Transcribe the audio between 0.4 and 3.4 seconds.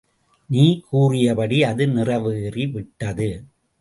நீ கூறியபடி அது நிறைவேறி விட்டது.